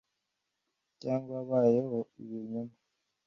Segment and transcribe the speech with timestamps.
[1.01, 2.73] cyangwa wabayeho ibinyoma,